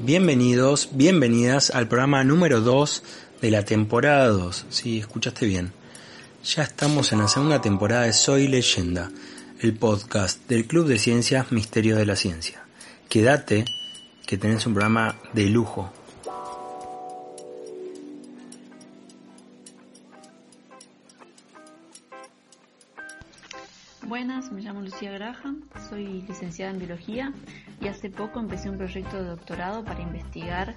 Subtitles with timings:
[0.00, 3.02] Bienvenidos, bienvenidas al programa número 2
[3.40, 4.66] de la temporada 2.
[4.68, 5.72] Sí, escuchaste bien.
[6.44, 9.10] Ya estamos en la segunda temporada de Soy Leyenda,
[9.60, 12.64] el podcast del Club de Ciencias Misterios de la Ciencia.
[13.08, 13.64] Quédate,
[14.26, 15.92] que tenés un programa de lujo.
[25.94, 27.32] Soy licenciada en biología
[27.80, 30.74] y hace poco empecé un proyecto de doctorado para investigar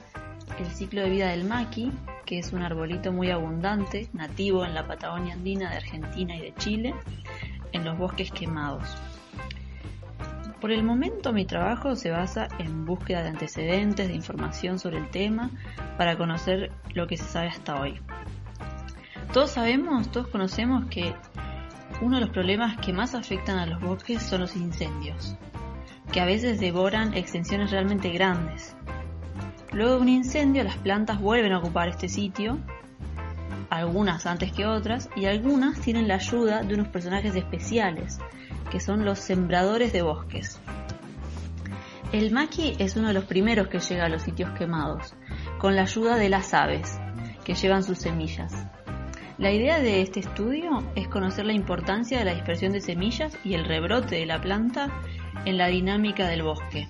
[0.60, 1.92] el ciclo de vida del maqui,
[2.24, 6.54] que es un arbolito muy abundante, nativo en la Patagonia andina de Argentina y de
[6.54, 6.94] Chile,
[7.72, 8.84] en los bosques quemados.
[10.62, 15.10] Por el momento mi trabajo se basa en búsqueda de antecedentes, de información sobre el
[15.10, 15.50] tema,
[15.98, 18.00] para conocer lo que se sabe hasta hoy.
[19.34, 21.16] Todos sabemos, todos conocemos que
[22.02, 25.36] uno de los problemas que más afectan a los bosques son los incendios,
[26.12, 28.76] que a veces devoran extensiones realmente grandes.
[29.72, 32.60] Luego de un incendio las plantas vuelven a ocupar este sitio,
[33.70, 38.20] algunas antes que otras, y algunas tienen la ayuda de unos personajes especiales,
[38.72, 40.60] que son los sembradores de bosques.
[42.12, 45.14] El maqui es uno de los primeros que llega a los sitios quemados,
[45.58, 47.00] con la ayuda de las aves,
[47.44, 48.68] que llevan sus semillas.
[49.38, 53.54] La idea de este estudio es conocer la importancia de la dispersión de semillas y
[53.54, 54.90] el rebrote de la planta
[55.46, 56.88] en la dinámica del bosque.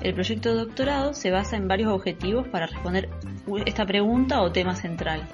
[0.00, 3.10] El proyecto de doctorado se basa en varios objetivos para responder
[3.66, 5.28] esta pregunta o tema central.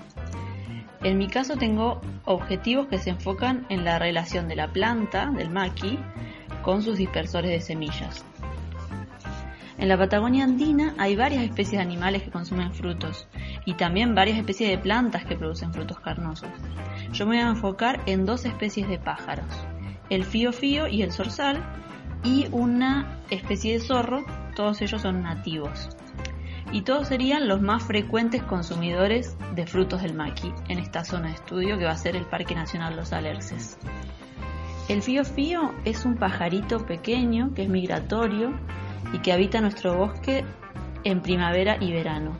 [1.04, 5.50] En mi caso tengo objetivos que se enfocan en la relación de la planta, del
[5.50, 5.96] maqui,
[6.62, 8.24] con sus dispersores de semillas.
[9.78, 13.26] En la Patagonia andina hay varias especies de animales que consumen frutos
[13.64, 16.50] y también varias especies de plantas que producen frutos carnosos.
[17.12, 19.46] Yo me voy a enfocar en dos especies de pájaros,
[20.10, 21.62] el fío fío y el zorzal,
[22.24, 25.88] y una especie de zorro, todos ellos son nativos.
[26.70, 31.34] Y todos serían los más frecuentes consumidores de frutos del maqui en esta zona de
[31.34, 33.78] estudio que va a ser el Parque Nacional Los Alerces.
[34.88, 38.52] El fío fío es un pajarito pequeño que es migratorio
[39.12, 40.44] y que habita nuestro bosque
[41.04, 42.38] en primavera y verano.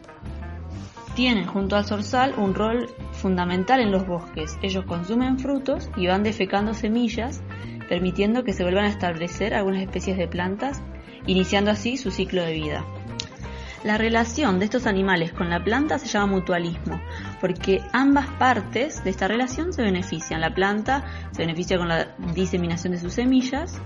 [1.15, 4.59] Tienen junto al zorzal un rol fundamental en los bosques.
[4.62, 7.43] Ellos consumen frutos y van defecando semillas,
[7.89, 10.83] permitiendo que se vuelvan a establecer algunas especies de plantas,
[11.27, 12.84] iniciando así su ciclo de vida.
[13.84, 17.01] La relación de estos animales con la planta se llama mutualismo,
[17.41, 20.41] porque ambas partes de esta relación se benefician.
[20.41, 23.83] La planta se beneficia con la diseminación de sus semillas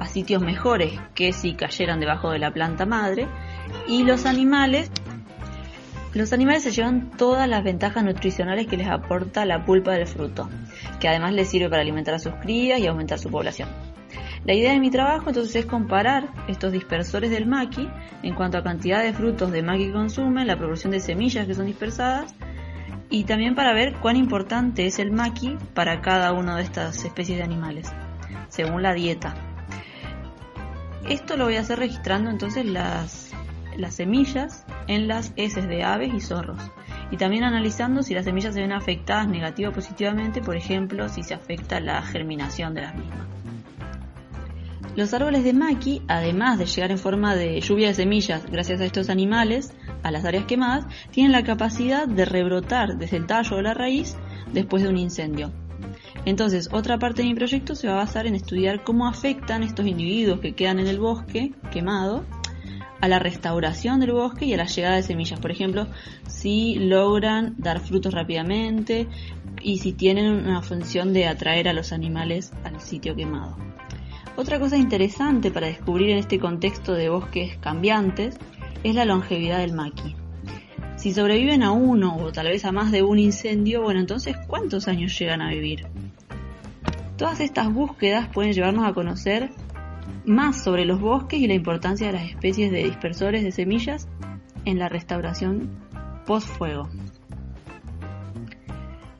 [0.00, 3.28] a sitios mejores que si cayeran debajo de la planta madre
[3.86, 4.90] y los animales
[6.12, 10.48] los animales se llevan todas las ventajas nutricionales que les aporta la pulpa del fruto,
[10.98, 13.68] que además les sirve para alimentar a sus crías y aumentar su población.
[14.44, 17.88] La idea de mi trabajo entonces es comparar estos dispersores del maqui
[18.24, 21.54] en cuanto a cantidad de frutos de maqui que consumen, la proporción de semillas que
[21.54, 22.34] son dispersadas
[23.08, 27.38] y también para ver cuán importante es el maqui para cada una de estas especies
[27.38, 27.92] de animales,
[28.48, 29.49] según la dieta.
[31.08, 33.30] Esto lo voy a hacer registrando entonces las,
[33.76, 36.60] las semillas en las heces de aves y zorros.
[37.10, 41.22] Y también analizando si las semillas se ven afectadas negativa o positivamente, por ejemplo, si
[41.22, 43.26] se afecta la germinación de las mismas.
[44.96, 48.84] Los árboles de maqui, además de llegar en forma de lluvia de semillas gracias a
[48.84, 49.72] estos animales
[50.02, 54.16] a las áreas quemadas, tienen la capacidad de rebrotar desde el tallo o la raíz
[54.52, 55.52] después de un incendio.
[56.24, 59.86] Entonces, otra parte de mi proyecto se va a basar en estudiar cómo afectan estos
[59.86, 62.24] individuos que quedan en el bosque quemado
[63.00, 65.40] a la restauración del bosque y a la llegada de semillas.
[65.40, 65.86] Por ejemplo,
[66.28, 69.08] si logran dar frutos rápidamente
[69.62, 73.56] y si tienen una función de atraer a los animales al sitio quemado.
[74.36, 78.38] Otra cosa interesante para descubrir en este contexto de bosques cambiantes
[78.84, 80.14] es la longevidad del maqui.
[80.96, 84.86] Si sobreviven a uno o tal vez a más de un incendio, bueno, entonces ¿cuántos
[84.86, 85.86] años llegan a vivir?
[87.20, 89.50] Todas estas búsquedas pueden llevarnos a conocer
[90.24, 94.08] más sobre los bosques y la importancia de las especies de dispersores de semillas
[94.64, 95.68] en la restauración
[96.24, 96.88] post-fuego.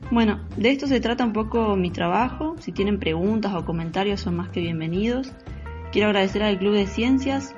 [0.09, 2.55] Bueno, de esto se trata un poco mi trabajo.
[2.57, 5.31] Si tienen preguntas o comentarios son más que bienvenidos.
[5.91, 7.55] Quiero agradecer al Club de Ciencias,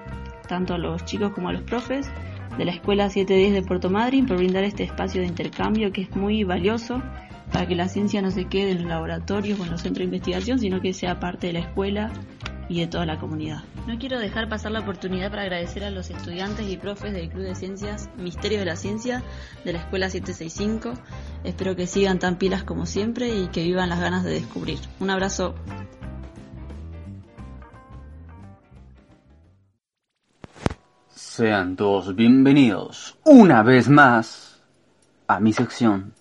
[0.49, 2.11] tanto a los chicos como a los profes
[2.57, 6.13] de la Escuela 710 de Puerto Madryn por brindar este espacio de intercambio que es
[6.17, 7.01] muy valioso
[7.53, 10.15] para que la ciencia no se quede en los laboratorios o en los centros de
[10.15, 12.11] investigación, sino que sea parte de la escuela
[12.67, 13.63] y de toda la comunidad.
[13.87, 17.43] No quiero dejar pasar la oportunidad para agradecer a los estudiantes y profes del Club
[17.43, 19.23] de Ciencias Misterio de la Ciencia
[19.63, 20.99] de la Escuela 765.
[21.43, 24.79] Espero que sigan tan pilas como siempre y que vivan las ganas de descubrir.
[24.99, 25.53] Un abrazo.
[31.13, 34.63] Sean todos bienvenidos una vez más
[35.27, 36.13] a mi sección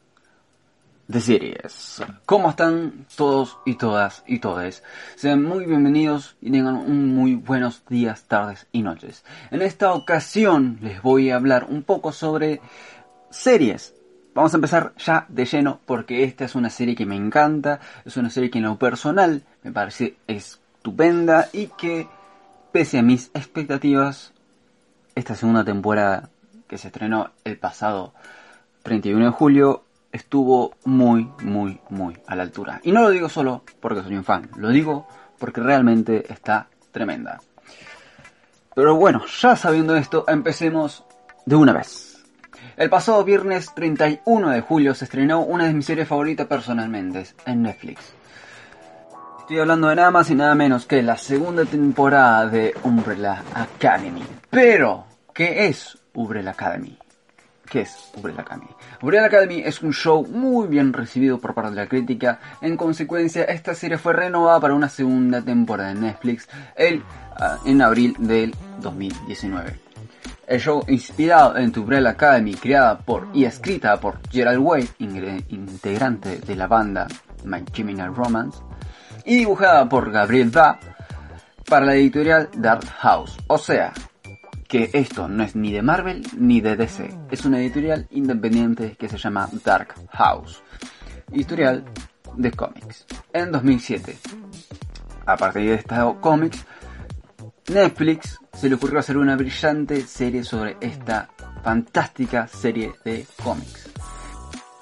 [1.12, 2.02] de series.
[2.24, 4.82] ¿Cómo están todos y todas y todes?
[5.14, 9.22] Sean muy bienvenidos y tengan un muy buenos días, tardes y noches.
[9.50, 12.62] En esta ocasión les voy a hablar un poco sobre
[13.30, 13.94] series.
[14.34, 18.16] Vamos a empezar ya de lleno porque esta es una serie que me encanta, es
[18.16, 22.08] una serie que en lo personal me parece estupenda y que
[22.72, 24.32] pese a mis expectativas
[25.14, 26.30] esta segunda temporada
[26.66, 28.14] que se estrenó el pasado
[28.82, 32.80] 31 de julio estuvo muy, muy, muy a la altura.
[32.84, 37.40] Y no lo digo solo porque soy un fan, lo digo porque realmente está tremenda.
[38.74, 41.04] Pero bueno, ya sabiendo esto, empecemos
[41.44, 42.22] de una vez.
[42.76, 47.62] El pasado viernes 31 de julio se estrenó una de mis series favoritas personalmente en
[47.62, 48.14] Netflix.
[49.40, 54.22] Estoy hablando de nada más y nada menos que la segunda temporada de Umbrella Academy.
[54.48, 55.04] Pero,
[55.34, 56.96] ¿qué es Umbrella Academy?
[57.72, 58.69] ¿Qué es Umbrella Academy?
[59.00, 62.38] Umbrella Academy es un show muy bien recibido por parte de la crítica.
[62.60, 66.46] En consecuencia, esta serie fue renovada para una segunda temporada en Netflix
[66.76, 67.02] el,
[67.34, 69.80] ah, en abril del 2019.
[70.46, 74.90] El show inspirado en Umbrella Academy, creada por y escrita por Gerald Way,
[75.48, 77.08] integrante de la banda
[77.44, 78.58] My Chemical Romance,
[79.24, 80.78] y dibujada por Gabriel Da
[81.66, 83.38] para la editorial Dark House.
[83.46, 83.94] O sea,
[84.72, 89.06] que esto no es ni de Marvel ni de DC, es una editorial independiente que
[89.06, 90.62] se llama Dark House,
[91.30, 91.84] editorial
[92.38, 93.04] de cómics.
[93.34, 94.16] En 2007,
[95.26, 96.64] a partir de estos cómics,
[97.70, 101.28] Netflix se le ocurrió hacer una brillante serie sobre esta
[101.62, 103.90] fantástica serie de cómics.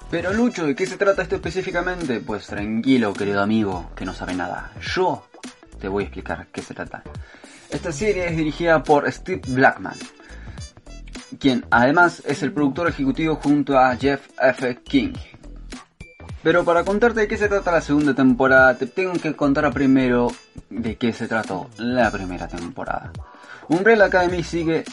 [0.09, 2.21] Pero Lucho, ¿de qué se trata esto específicamente?
[2.21, 4.71] Pues tranquilo, querido amigo, que no sabe nada.
[4.79, 5.27] Yo
[5.81, 7.03] te voy a explicar qué se trata.
[7.71, 9.95] Esta serie es dirigida por Steve Blackman,
[11.39, 14.77] quien además es el productor ejecutivo junto a Jeff F.
[14.83, 15.13] King.
[16.43, 20.31] Pero para contarte de qué se trata la segunda temporada, te tengo que contar primero
[20.69, 23.13] de qué se trató la primera temporada.
[23.69, 24.83] Umbrella Academy sigue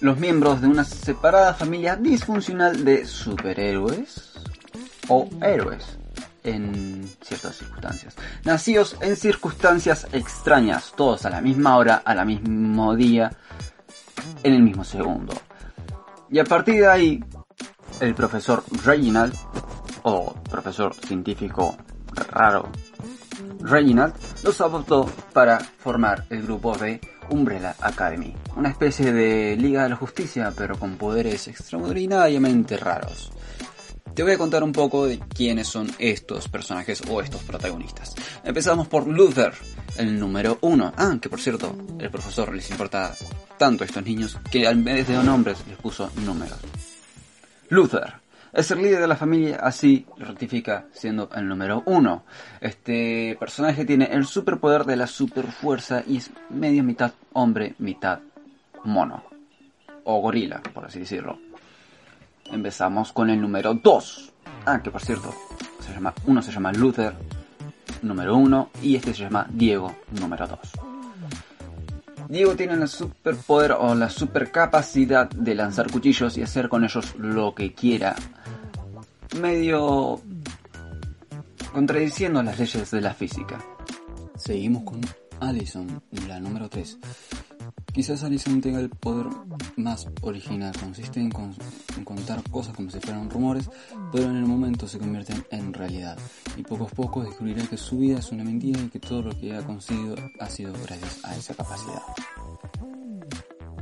[0.00, 4.32] los miembros de una separada familia disfuncional de superhéroes
[5.08, 5.98] o héroes
[6.46, 8.16] en ciertas circunstancias.
[8.44, 13.30] Nacidos en circunstancias extrañas, todos a la misma hora, a la mismo día,
[14.42, 15.34] en el mismo segundo.
[16.30, 17.24] Y a partir de ahí,
[18.00, 19.34] el profesor Reginald,
[20.02, 21.76] o profesor científico
[22.30, 22.68] raro
[23.60, 24.14] Reginald,
[24.44, 27.00] los adoptó para formar el grupo de
[27.30, 33.32] Umbrella Academy, una especie de Liga de la Justicia, pero con poderes extraordinariamente raros.
[34.16, 38.14] Te voy a contar un poco de quiénes son estos personajes o estos protagonistas.
[38.42, 39.52] Empezamos por Luther,
[39.98, 40.90] el número uno.
[40.96, 43.14] Ah, que por cierto, el profesor les importa
[43.58, 46.58] tanto a estos niños que al vez de nombres les puso números.
[47.68, 48.14] Luther,
[48.54, 52.24] es el líder de la familia, así lo rectifica siendo el número uno.
[52.58, 58.20] Este personaje tiene el superpoder de la superfuerza y es medio mitad hombre, mitad
[58.82, 59.24] mono.
[60.04, 61.38] O gorila, por así decirlo.
[62.52, 64.32] Empezamos con el número 2.
[64.66, 65.34] Ah, que por cierto,
[66.26, 67.14] uno se llama Luther,
[68.02, 70.58] número 1, y este se llama Diego, número 2.
[72.28, 77.54] Diego tiene el superpoder o la supercapacidad de lanzar cuchillos y hacer con ellos lo
[77.54, 78.16] que quiera.
[79.40, 80.20] Medio
[81.72, 83.58] contradiciendo las leyes de la física.
[84.36, 85.00] Seguimos con
[85.40, 86.98] Allison, la número 3.
[87.92, 89.26] Quizás Alison tenga el poder
[89.76, 91.30] más original, consiste en,
[92.04, 93.70] contar cosas como si fueran rumores,
[94.12, 96.18] pero en el momento se convierten en realidad.
[96.56, 99.38] Y poco a poco descubrirá que su vida es una mentira y que todo lo
[99.38, 102.02] que ha conseguido ha sido gracias a esa capacidad.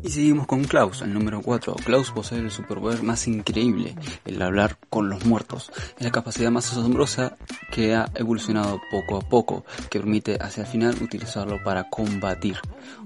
[0.04, 1.76] Y seguimos con Klaus, el número 4.
[1.76, 3.96] Klaus posee el superpoder más increíble,
[4.26, 5.72] el hablar con los muertos.
[5.96, 7.38] Es la capacidad más asombrosa
[7.72, 12.58] que ha evolucionado poco a poco, que permite hacia el final utilizarlo para combatir.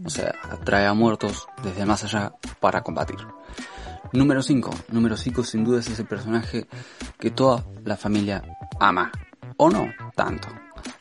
[0.04, 3.18] O sea, atrae a muertos desde más allá para combatir.
[4.12, 4.68] Número 5.
[4.88, 6.66] Número 5 sin duda es ese personaje
[7.16, 8.42] que toda la familia
[8.80, 9.12] ama.
[9.56, 9.86] O no
[10.16, 10.48] tanto.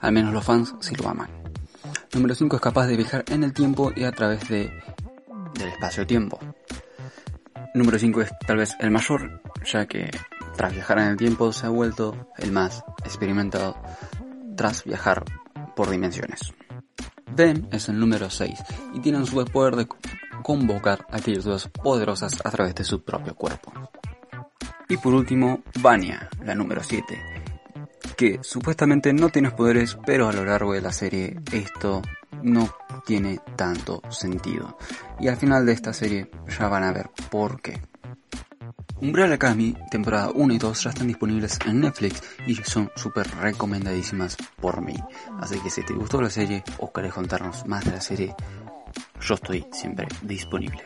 [0.01, 1.29] Al menos los fans sí lo aman.
[2.13, 4.71] Número 5 es capaz de viajar en el tiempo y a través de
[5.53, 6.39] del espacio-tiempo.
[7.73, 10.09] Número 5 es tal vez el mayor, ya que
[10.55, 13.77] tras viajar en el tiempo se ha vuelto el más experimentado
[14.55, 15.23] tras viajar
[15.75, 16.53] por dimensiones.
[17.35, 18.53] Ben es el número 6
[18.95, 19.87] y tiene un superpoder de
[20.41, 23.71] convocar a criaturas poderosas a través de su propio cuerpo.
[24.89, 27.46] Y por último, Vania, la número 7.
[28.17, 32.01] Que supuestamente no tienes poderes, pero a lo largo de la serie esto
[32.41, 32.67] no
[33.05, 34.77] tiene tanto sentido.
[35.19, 37.79] Y al final de esta serie ya van a ver por qué.
[38.99, 44.35] Umbrella Academy, temporada 1 y 2 ya están disponibles en Netflix y son súper recomendadísimas
[44.59, 44.95] por mí.
[45.39, 48.35] Así que si te gustó la serie o querés contarnos más de la serie,
[49.21, 50.81] yo estoy siempre disponible.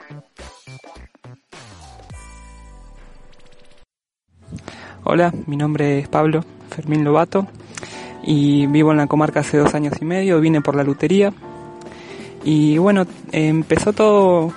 [5.05, 7.47] Hola, mi nombre es Pablo Fermín Lobato
[8.23, 11.33] y vivo en la comarca hace dos años y medio, vine por la lutería.
[12.43, 14.53] Y bueno, empezó todo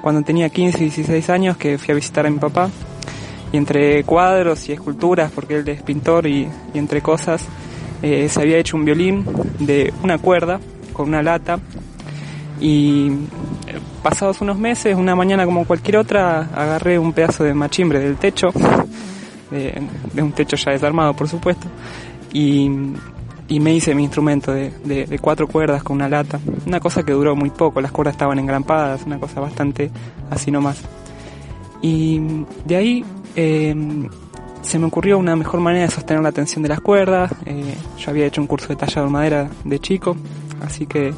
[0.00, 2.70] cuando tenía 15 y 16 años que fui a visitar a mi papá.
[3.52, 7.44] Y entre cuadros y esculturas, porque él es pintor y, entre cosas,
[8.02, 9.24] eh, se había hecho un violín
[9.58, 10.60] de una cuerda
[10.92, 11.58] con una lata.
[12.60, 13.10] Y
[14.02, 18.48] pasados unos meses, una mañana como cualquier otra, agarré un pedazo de machimbre del techo,
[19.50, 21.66] de, un techo ya desarmado por supuesto,
[22.32, 27.34] y, me hice mi instrumento de, cuatro cuerdas con una lata, una cosa que duró
[27.34, 29.90] muy poco, las cuerdas estaban engrampadas, una cosa bastante
[30.30, 30.82] así nomás.
[31.80, 32.20] Y
[32.64, 33.04] de ahí
[33.36, 34.08] em,
[34.62, 38.10] se me ocurrió una mejor manera de sostener la tensión de las cuerdas, eh, yo
[38.10, 40.16] había hecho un curso de tallado de madera de chico,
[40.60, 41.14] así que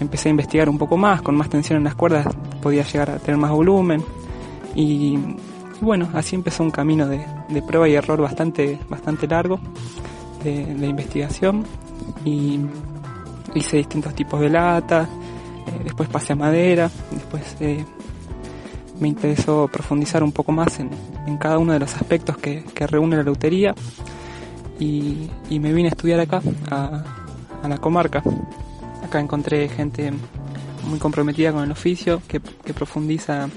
[0.00, 2.26] empecé a investigar un poco más, con más tensión en las cuerdas
[2.60, 4.02] podía llegar a tener más volumen
[4.74, 5.18] y,
[5.80, 7.24] bueno, así empezó un camino de,
[7.66, 9.60] prueba y error bastante, bastante largo
[10.42, 11.64] de, investigación
[12.24, 12.60] y
[13.54, 15.08] hice distintos tipos de lata,
[15.66, 17.84] eh, después pasé a madera, después eh,
[19.00, 20.90] me interesó profundizar un poco más en,
[21.38, 23.74] cada uno de los aspectos que, reúne la lutería
[24.78, 28.22] y, me vine a estudiar acá, a la comarca.
[29.04, 30.12] Acá encontré gente
[30.88, 33.48] muy comprometida con el oficio, que, profundiza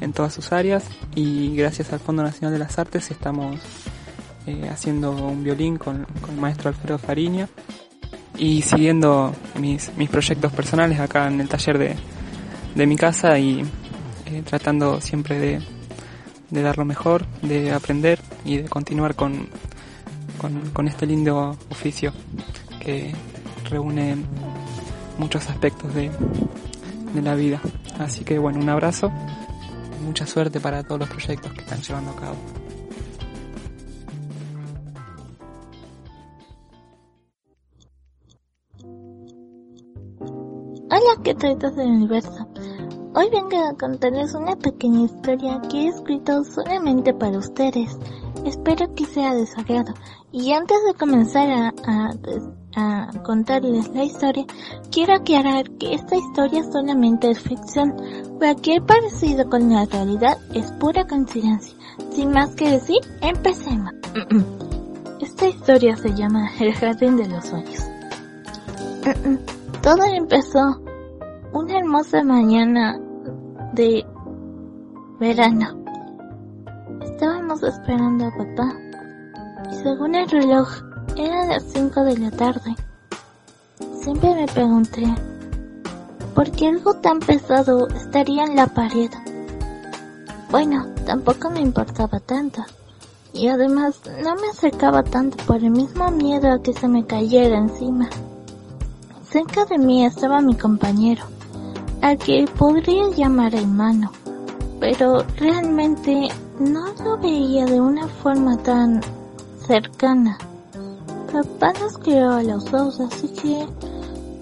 [0.00, 0.84] en todas sus áreas
[1.14, 3.60] y gracias al Fondo Nacional de las Artes estamos
[4.46, 7.48] eh, haciendo un violín con, el maestro Alfredo Fariña
[8.38, 13.62] y siguiendo mis, proyectos personales acá en el taller de, mi casa y
[14.26, 19.48] eh, tratando siempre de, dar lo mejor, de aprender y de continuar con,
[20.72, 22.12] con este lindo oficio
[22.78, 23.12] que
[23.70, 24.16] reúne
[25.18, 26.10] muchos aspectos de,
[27.14, 27.60] de la vida.
[27.98, 29.10] Así que bueno, un abrazo,
[30.00, 32.36] mucha suerte para todos los proyectos que están llevando a cabo.
[40.88, 42.48] Hola, ¿qué tal del universo?
[43.14, 47.98] Hoy vengo a contarles una pequeña historia que he escrito solamente para ustedes.
[48.44, 49.46] Espero que sea de
[50.32, 52.10] Y antes de comenzar a
[52.76, 54.44] a contarles la historia,
[54.92, 57.94] quiero aclarar que esta historia solamente es ficción.
[58.38, 61.74] Cualquier parecido con la realidad es pura coincidencia.
[62.10, 63.92] Sin más que decir, empecemos.
[65.20, 67.84] Esta historia se llama El Jardín de los Sueños.
[69.82, 70.80] Todo empezó
[71.52, 72.98] una hermosa mañana
[73.72, 74.04] de
[75.18, 75.82] verano.
[77.02, 78.76] Estábamos esperando a papá
[79.70, 80.68] y según el reloj
[81.16, 82.65] eran las 5 de la tarde.
[84.06, 85.14] Siempre me pregunté,
[86.32, 89.10] ¿por qué algo tan pesado estaría en la pared?
[90.48, 92.62] Bueno, tampoco me importaba tanto.
[93.32, 97.58] Y además no me acercaba tanto por el mismo miedo a que se me cayera
[97.58, 98.08] encima.
[99.28, 101.24] Cerca de mí estaba mi compañero,
[102.00, 104.12] al que podría llamar hermano,
[104.78, 106.28] pero realmente
[106.60, 109.00] no lo veía de una forma tan
[109.66, 110.38] cercana.
[111.32, 113.66] Papá nos crió a los dos, así que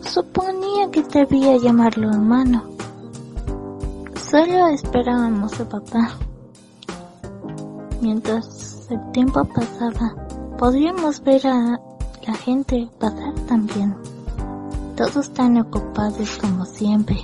[0.07, 2.65] suponía que debía llamarlo hermano.
[4.31, 6.11] Solo esperábamos a papá.
[8.01, 10.15] Mientras el tiempo pasaba,
[10.59, 11.81] podíamos ver a
[12.27, 13.97] la gente pasar también.
[14.97, 17.17] Todos tan ocupados como siempre,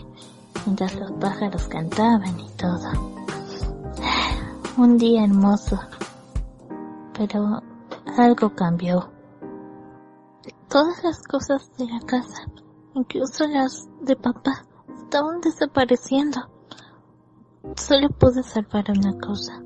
[0.67, 2.91] mientras los pájaros cantaban y todo.
[4.77, 5.79] Un día hermoso,
[7.17, 7.63] pero
[8.17, 9.11] algo cambió.
[10.69, 12.47] Todas las cosas de la casa,
[12.95, 14.65] incluso las de papá,
[15.03, 16.41] estaban desapareciendo.
[17.77, 19.63] Solo pude salvar una cosa,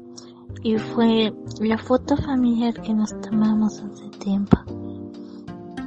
[0.63, 4.57] y fue la foto familiar que nos tomamos hace tiempo.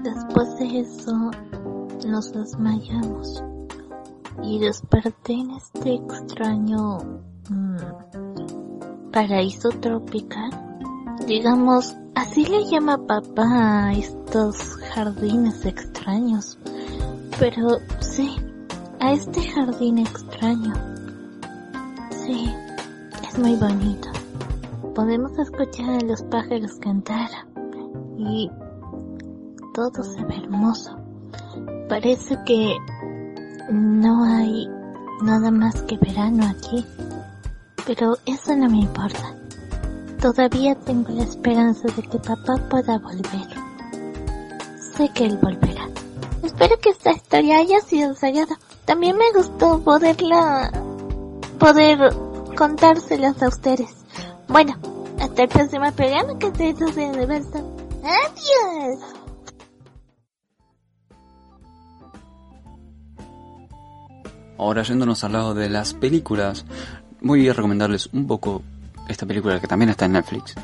[0.03, 1.31] Después de eso,
[2.07, 3.43] nos desmayamos
[4.43, 6.99] y desperté en este extraño
[7.49, 10.51] mm, paraíso tropical.
[11.25, 14.55] Digamos, así le llama papá a estos
[14.93, 16.57] jardines extraños.
[17.39, 17.67] Pero
[17.99, 18.35] sí,
[18.99, 20.73] a este jardín extraño.
[22.09, 22.51] Sí,
[23.27, 24.09] es muy bonito.
[24.95, 27.29] Podemos escuchar a los pájaros cantar
[28.17, 28.49] y
[29.75, 30.97] todo se ve hermoso.
[31.87, 32.75] Parece que
[33.71, 34.67] no hay
[35.21, 36.83] nada más que verano aquí,
[37.85, 39.35] pero eso no me importa.
[40.19, 43.47] Todavía tengo la esperanza de que papá pueda volver.
[44.95, 45.76] Sé que él volverá.
[46.43, 48.57] Espero que esta historia haya sido ensayada.
[48.85, 50.71] También me gustó poderla,
[51.59, 52.13] poder
[52.55, 53.89] contárselas a ustedes.
[54.47, 54.77] Bueno,
[55.19, 57.75] hasta el próximo programa que se hizo de Universo.
[58.03, 59.17] ¡Adiós!
[64.57, 66.65] Ahora yéndonos al lado de las películas,
[67.21, 68.63] voy a recomendarles un poco
[69.07, 70.55] esta película que también está en Netflix.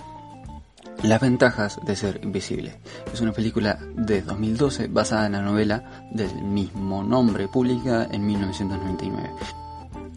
[1.01, 2.79] Las ventajas de ser invisible.
[3.11, 9.31] Es una película de 2012 basada en la novela del mismo nombre, publicada en 1999.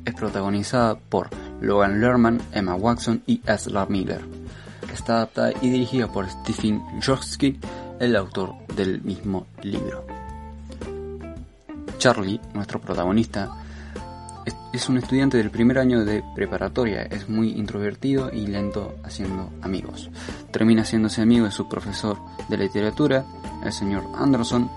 [0.05, 1.31] Es protagonizada por
[1.61, 4.25] Logan Lerman, Emma Watson y Ezra Miller.
[4.93, 7.59] Está adaptada y dirigida por Stephen Jorsky,
[7.99, 10.07] el autor del mismo libro.
[11.99, 13.66] Charlie, nuestro protagonista,
[14.73, 20.11] es un estudiante del primer año de preparatoria, es muy introvertido y lento haciendo amigos.
[20.51, 23.25] Termina haciéndose amigo de su profesor de literatura,
[23.65, 24.71] el señor Anderson,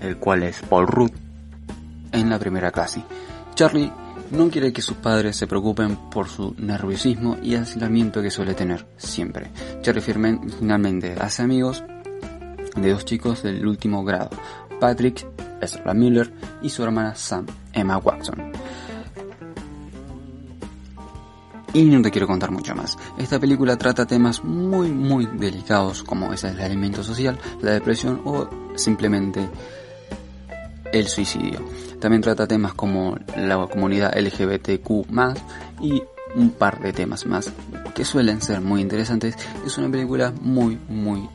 [0.00, 1.10] el cual es Paul Rudd,
[2.12, 3.02] en la primera clase.
[3.54, 3.92] Charlie
[4.30, 8.86] no quiere que sus padres se preocupen por su nerviosismo y aislamiento que suele tener
[8.96, 9.50] siempre.
[9.82, 11.84] Charlie finalmente hace amigos
[12.76, 14.30] de dos chicos del último grado,
[14.78, 15.26] Patrick,
[15.60, 18.52] Ezra Miller y su hermana Sam, Emma Watson.
[21.72, 22.98] Y no te quiero contar mucho más.
[23.16, 28.48] Esta película trata temas muy muy delicados como es el alimento social, la depresión o
[28.74, 29.48] simplemente
[30.92, 31.60] el suicidio.
[32.00, 35.06] También trata temas como la comunidad LGBTQ
[35.80, 36.02] y
[36.34, 37.52] un par de temas más
[37.94, 39.36] que suelen ser muy interesantes.
[39.64, 41.28] Es una película muy muy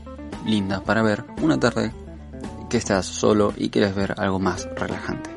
[0.45, 1.91] linda para ver una tarde
[2.69, 5.29] que estás solo y quieres ver algo más relajante.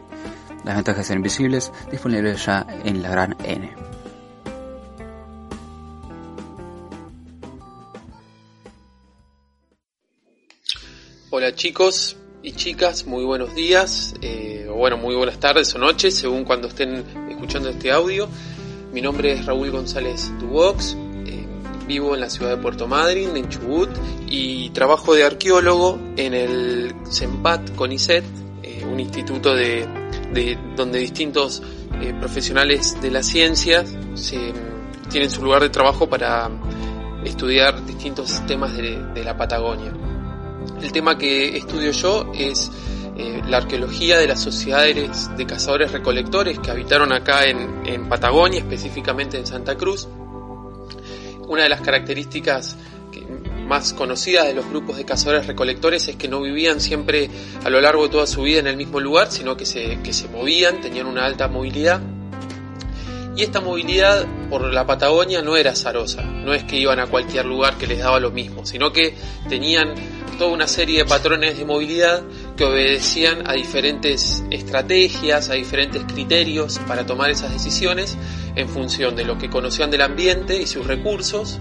[0.65, 3.89] Las ventajas de ser invisibles disponibles ya en la gran N.
[11.31, 16.15] Hola chicos y chicas, muy buenos días, eh, o bueno, muy buenas tardes o noches,
[16.15, 18.29] según cuando estén escuchando este audio.
[18.93, 20.97] Mi nombre es Raúl González Dubox,
[21.89, 23.91] vivo en la ciudad de Puerto Madryn, en Chubut,
[24.29, 28.25] y trabajo de arqueólogo en el CEMPAT CONICET,
[28.63, 29.89] eh, un instituto de,
[30.77, 31.63] donde distintos
[32.21, 33.93] profesionales de las ciencias
[35.11, 36.49] tienen su lugar de trabajo para
[37.25, 39.93] estudiar distintos temas de la Patagonia.
[40.81, 42.71] El tema que estudio yo es
[43.17, 49.37] eh, la arqueología de las sociedades de cazadores recolectores que habitaron acá en, Patagonia, específicamente
[49.37, 50.07] en Santa Cruz.
[51.49, 52.77] Una de las características
[53.67, 57.29] más conocidas de los grupos de cazadores recolectores es que no vivían siempre
[57.65, 60.13] a lo largo de toda su vida en el mismo lugar, sino que se, que
[60.13, 62.01] se movían, tenían una alta movilidad.
[63.37, 67.45] Y esta movilidad por la Patagonia no era azarosa, no es que iban a cualquier
[67.45, 69.15] lugar que les daba lo mismo, sino que
[69.49, 69.95] tenían
[70.39, 72.23] toda una serie de patrones de movilidad
[72.57, 78.17] que obedecían a diferentes estrategias, a diferentes criterios para tomar esas decisiones
[78.59, 81.61] en función de lo que conocían del ambiente y sus recursos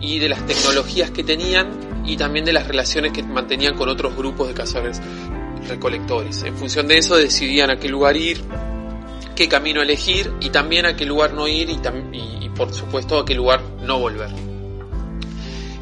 [0.00, 1.68] y de las tecnologías que tenían
[2.06, 5.00] y también de las relaciones que mantenían con otros grupos de cazadores
[5.68, 6.42] recolectores.
[6.44, 8.40] En función de eso decidían a qué lugar ir,
[9.36, 13.34] qué camino elegir y también a qué lugar no ir y, por supuesto a qué
[13.34, 14.30] lugar no volver.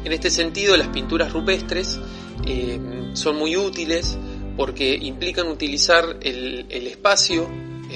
[0.03, 1.99] En este sentido, las pinturas rupestres
[2.45, 2.79] eh,
[3.13, 4.17] son muy útiles
[4.57, 7.47] porque implican utilizar el, espacio,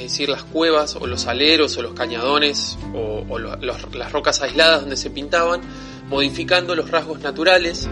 [0.01, 4.97] es decir, las cuevas o los aleros o los cañadones o, las rocas aisladas donde
[4.97, 5.61] se pintaban,
[6.07, 7.87] modificando los rasgos naturales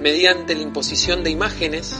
[0.00, 1.94] mediante la imposición de imágenes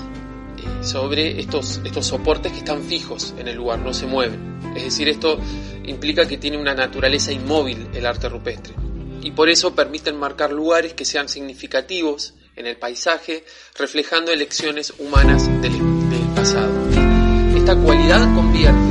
[0.57, 4.61] eh, sobre estos, estos soportes que están fijos en el lugar, no se mueven.
[4.77, 5.39] Es decir, esto
[5.85, 8.75] implica que tiene una naturaleza inmóvil el arte rupestre
[9.23, 13.45] y por eso permiten marcar lugares que sean significativos en el paisaje,
[13.79, 15.73] reflejando elecciones humanas del,
[16.35, 16.73] pasado.
[17.57, 18.88] Esta cualidad convierte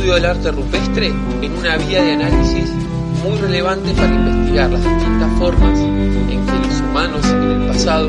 [0.00, 2.70] estudio del arte rupestre en una vía de análisis
[3.22, 8.08] muy relevante para investigar las distintas formas en que los humanos en el pasado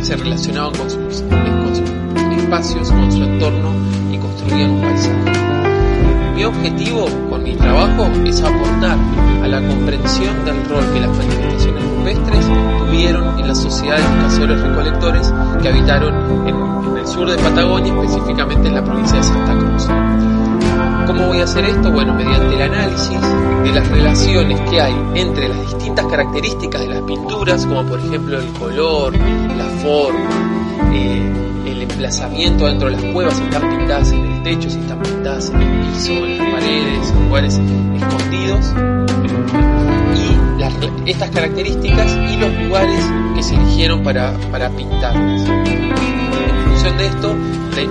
[0.00, 3.72] se relacionaban con sus, con sus espacios, con su entorno
[4.12, 5.32] y construían un paisaje.
[6.36, 8.96] Mi objetivo con mi trabajo es aportar
[9.42, 12.46] a la comprensión del rol que las manifestaciones rupestres
[12.78, 16.54] tuvieron en las sociedades de cazadores recolectores que habitaron en,
[16.92, 20.35] en el sur de Patagonia, específicamente en la provincia de Santa Cruz.
[21.06, 21.92] ¿Cómo voy a hacer esto?
[21.92, 23.20] Bueno, mediante el análisis
[23.62, 28.38] de las relaciones que hay entre las distintas características de las pinturas, como por ejemplo
[28.38, 31.32] el color, la forma, eh,
[31.66, 35.50] el emplazamiento dentro de las cuevas, si están pintadas en el techo, si están pintadas
[35.50, 37.60] en el piso, en las paredes, en lugares
[37.94, 38.74] escondidos,
[40.16, 43.04] y estas características y los lugares
[43.36, 45.48] que se eligieron para, para pintarlas.
[45.48, 47.34] En función de esto,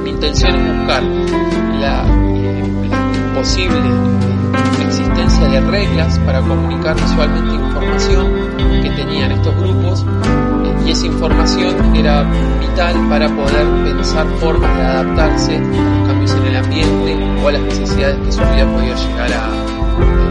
[0.04, 1.04] mi intención es buscar
[1.80, 2.35] la
[3.36, 3.76] posible
[4.88, 8.34] existencia de reglas para comunicar visualmente información
[8.82, 10.06] que tenían estos grupos
[10.86, 12.24] y esa información era
[12.62, 17.52] vital para poder pensar formas de adaptarse a los cambios en el ambiente o a
[17.52, 20.25] las necesidades que su vida podía llegar a.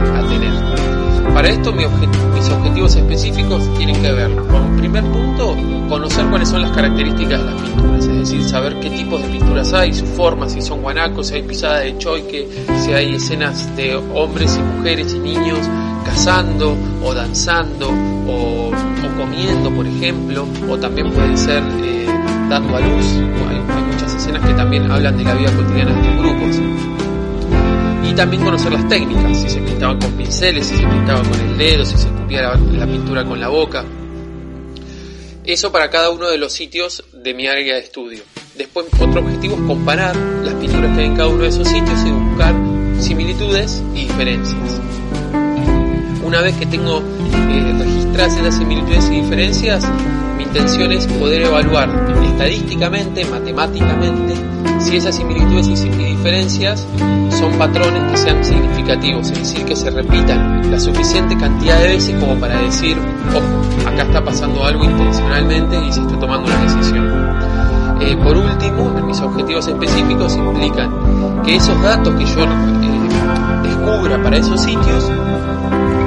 [1.34, 5.56] Para esto mis objetivos específicos tienen que ver con, primer punto,
[5.88, 9.72] conocer cuáles son las características de las pinturas, es decir, saber qué tipos de pinturas
[9.72, 13.96] hay, su forma, si son guanacos, si hay pisadas de choique, si hay escenas de
[13.96, 15.58] hombres y mujeres y niños
[16.04, 17.90] cazando o danzando
[18.28, 18.70] o,
[19.18, 22.06] comiendo, por ejemplo, o también pueden ser eh,
[22.48, 23.06] dando a luz.
[23.48, 26.93] Hay muchas escenas que también hablan de la vida cotidiana de estos grupos
[28.04, 31.58] y también conocer las técnicas, si se pintaban con pinceles, si se pintaba con el
[31.58, 33.84] dedo, si se escupía la, pintura con la boca.
[35.44, 38.22] Eso para cada uno de los sitios de mi área de estudio.
[38.56, 42.04] Después otro objetivo es comparar las pinturas que hay en cada uno de esos sitios
[42.06, 42.54] y buscar
[43.00, 44.80] similitudes y diferencias.
[46.24, 49.84] Una vez que tengo eh, registradas esas similitudes y diferencias,
[50.36, 51.90] mi intención es poder evaluar
[52.24, 54.34] estadísticamente, matemáticamente,
[54.80, 55.76] si esas similitudes y
[56.24, 62.18] son patrones que sean significativos, es decir, que se repitan la suficiente cantidad de veces
[62.18, 62.96] como para decir,
[63.28, 67.06] ojo, acá está pasando algo intencionalmente y se está tomando una decisión.
[68.00, 72.48] Eh, por último, mis objetivos específicos implican que esos datos que yo eh,
[73.62, 75.10] descubra para esos sitios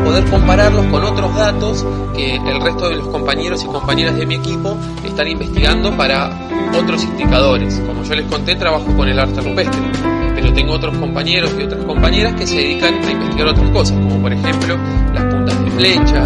[0.07, 4.35] poder compararlos con otros datos que el resto de los compañeros y compañeras de mi
[4.35, 6.31] equipo están investigando para
[6.79, 7.77] otros indicadores.
[7.85, 9.81] Como yo les conté, trabajo con el arte rupestre,
[10.33, 14.21] pero tengo otros compañeros y otras compañeras que se dedican a investigar otras cosas, como
[14.21, 14.77] por ejemplo
[15.13, 16.25] las puntas de flecha,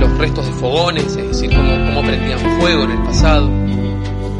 [0.00, 3.50] los restos de fogones, es decir, cómo, cómo prendían fuego en el pasado.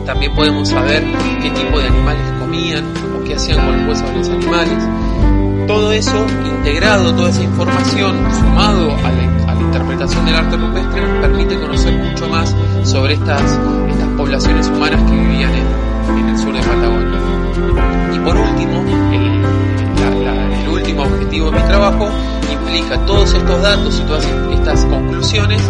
[0.07, 1.05] También podemos saber
[1.43, 4.89] qué tipo de animales comían o qué hacían con los huesos de los animales
[5.69, 9.29] todo eso integrado, toda esa información sumado a la,
[9.61, 13.43] interpretación del arte rupestre permite conocer mucho más sobre estas,
[14.17, 17.19] poblaciones humanas que vivían en, el sur de Patagonia.
[18.15, 22.09] Y por último, el, el último objetivo de mi trabajo
[22.51, 25.61] implica todos estos datos y todas estas conclusiones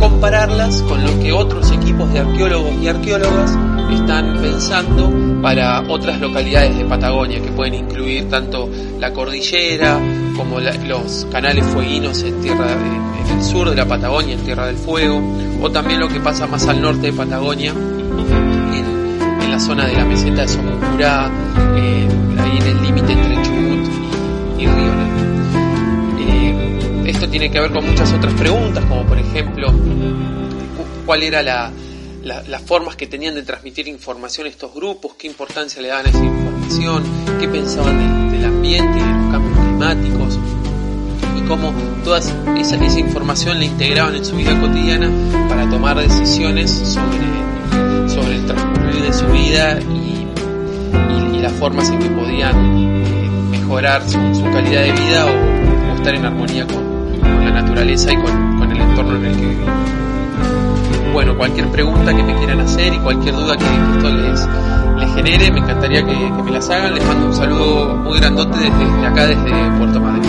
[0.00, 3.56] compararlas con lo que otros equipos de arqueólogos y arqueólogas
[3.94, 8.68] están pensando para otras localidades de Patagonia que pueden incluir tanto
[8.98, 9.98] la cordillera
[10.36, 14.76] como los canales fueguinos en tierra en, el sur de la Patagonia, en Tierra del
[14.76, 15.20] Fuego,
[15.60, 20.04] o también lo que pasa más al norte de Patagonia, en, la zona de la
[20.04, 21.30] meseta de Somuncurá,
[21.76, 23.88] eh, ahí en el límite entre Chubut
[24.58, 24.92] y, y Río
[26.18, 29.72] eh, esto tiene que ver con muchas otras preguntas, como por ejemplo,
[31.06, 31.70] cuál era la,
[32.26, 36.24] las formas que tenían de transmitir información estos grupos, qué importancia le daban a esa
[36.24, 37.04] información,
[37.38, 40.38] qué pensaban del, ambiente y de los cambios climáticos
[41.36, 41.72] y cómo
[42.04, 45.08] toda esa, esa, información la integraban en su vida cotidiana
[45.48, 50.16] para tomar decisiones sobre, sobre el transcurrir de su vida y,
[51.40, 56.66] las formas en que podían eh, mejorar su, calidad de vida o, estar en armonía
[56.66, 60.05] con, la naturaleza y con, con el entorno en el que vivían
[61.16, 65.60] bueno, cualquier pregunta que me quieran hacer y cualquier duda que, esto les, genere, me
[65.60, 66.94] encantaría que, me las hagan.
[66.94, 70.28] Les mando un saludo muy grandote desde, acá, desde Puerto Madrid.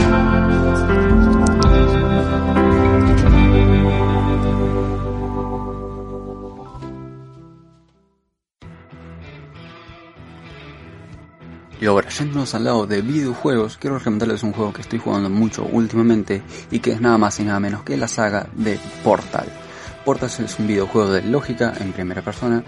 [11.82, 15.66] Y ahora, yéndonos al lado de videojuegos, quiero recomendarles un juego que estoy jugando mucho
[15.66, 19.67] últimamente y que es nada más y nada menos que la saga de Portal.
[20.08, 22.64] Portal es un videojuego de lógica en primera persona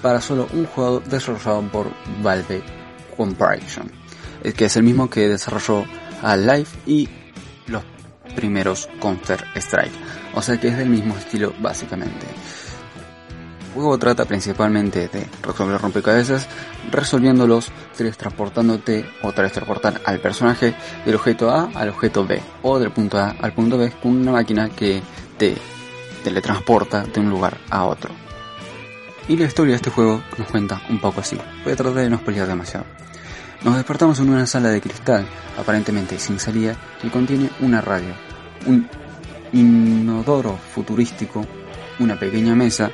[0.00, 1.90] para solo un juego desarrollado por
[2.22, 2.62] Valve
[3.16, 3.90] Corporation,
[4.56, 5.84] que es el mismo que desarrolló
[6.22, 7.08] a Life y
[7.66, 7.82] los
[8.36, 9.90] primeros Counter Strike,
[10.36, 12.26] o sea que es del mismo estilo básicamente.
[13.66, 16.46] El juego trata principalmente de resolver rompecabezas,
[16.92, 17.72] resolviéndolos
[18.16, 23.30] transportándote o transportar al personaje del objeto A al objeto B o del punto A
[23.30, 25.02] al punto B con una máquina que
[25.36, 25.56] te
[26.24, 28.10] teletransporta de un lugar a otro.
[29.28, 31.38] Y la historia de este juego nos cuenta un poco así.
[31.62, 32.86] Voy a tratar de no spoilear demasiado.
[33.62, 38.14] Nos despertamos en una sala de cristal, aparentemente sin salida, que contiene una radio,
[38.66, 38.88] un
[39.52, 41.46] inodoro futurístico,
[42.00, 42.90] una pequeña mesa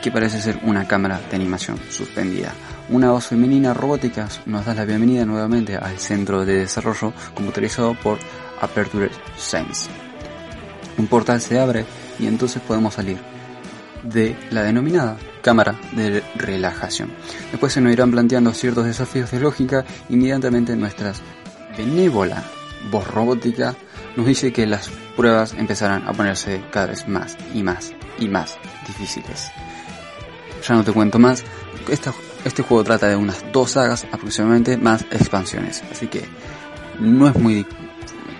[0.00, 2.52] que parece ser una cámara de animación suspendida.
[2.88, 8.18] Una voz femenina robótica nos da la bienvenida nuevamente al centro de desarrollo computarizado por
[8.60, 9.88] Aperture Science.
[10.98, 11.84] Un portal se abre
[12.18, 13.18] y entonces podemos salir
[14.02, 17.12] de la denominada cámara de relajación.
[17.50, 21.22] Después se nos irán planteando ciertos desafíos de lógica inmediatamente nuestras
[21.76, 22.42] benévola
[22.90, 23.74] voz robótica
[24.16, 28.58] nos dice que las pruebas empezarán a ponerse cada vez más y más y más
[28.86, 29.50] difíciles.
[30.66, 31.44] Ya no te cuento más,
[32.44, 36.24] este juego trata de unas dos sagas aproximadamente más expansiones, así que
[37.00, 37.66] no es muy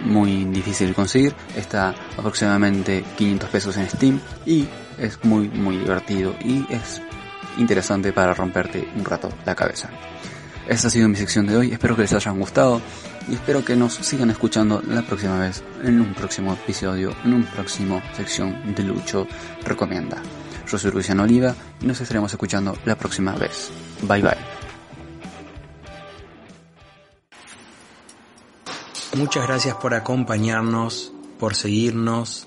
[0.05, 4.67] muy difícil de conseguir, está aproximadamente 500 pesos en Steam y
[4.99, 7.01] es muy muy divertido y es
[7.59, 9.91] interesante para romperte un rato la cabeza.
[10.69, 12.81] Esta ha sido mi sección de hoy, espero que les hayan gustado
[13.29, 17.45] y espero que nos sigan escuchando la próxima vez en un próximo episodio, en un
[17.45, 19.27] próximo sección de Lucho
[19.65, 20.23] Recomienda.
[20.71, 23.71] Yo soy Luciano Oliva y nos estaremos escuchando la próxima vez.
[24.03, 24.62] Bye bye.
[29.15, 32.47] Muchas gracias por acompañarnos, por seguirnos.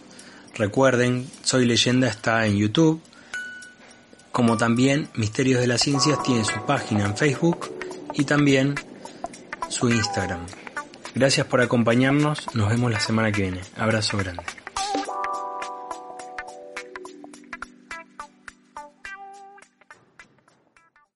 [0.55, 3.01] Recuerden, Soy Leyenda está en YouTube,
[4.31, 7.69] como también Misterios de las Ciencias tiene su página en Facebook
[8.13, 8.75] y también
[9.69, 10.45] su Instagram.
[11.13, 13.61] Gracias por acompañarnos, nos vemos la semana que viene.
[13.77, 14.64] Abrazo grande.